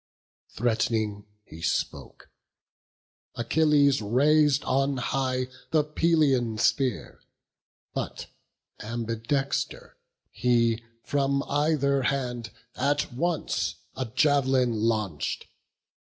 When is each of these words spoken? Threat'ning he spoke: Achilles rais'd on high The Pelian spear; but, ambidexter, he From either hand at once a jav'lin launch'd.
Threat'ning 0.49 1.27
he 1.45 1.61
spoke: 1.61 2.31
Achilles 3.35 4.01
rais'd 4.01 4.63
on 4.63 4.97
high 4.97 5.45
The 5.69 5.83
Pelian 5.83 6.57
spear; 6.57 7.19
but, 7.93 8.25
ambidexter, 8.79 9.91
he 10.31 10.83
From 11.03 11.43
either 11.43 12.01
hand 12.01 12.49
at 12.75 13.13
once 13.13 13.75
a 13.95 14.05
jav'lin 14.07 14.73
launch'd. 14.73 15.45